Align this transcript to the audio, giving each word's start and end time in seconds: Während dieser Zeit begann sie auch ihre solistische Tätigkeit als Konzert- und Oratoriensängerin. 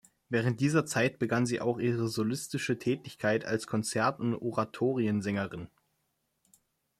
Während 0.29 0.59
dieser 0.61 0.87
Zeit 0.87 1.19
begann 1.19 1.45
sie 1.45 1.61
auch 1.61 1.77
ihre 1.77 2.07
solistische 2.07 2.79
Tätigkeit 2.79 3.45
als 3.45 3.67
Konzert- 3.67 4.19
und 4.19 4.33
Oratoriensängerin. 4.33 5.67